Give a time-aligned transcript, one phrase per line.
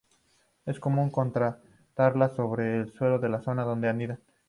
[0.65, 4.19] Es común encontrarlas sobre el suelo en las zonas donde anidan.